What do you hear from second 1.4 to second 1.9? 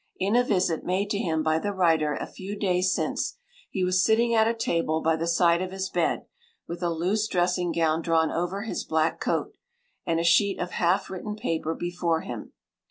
by the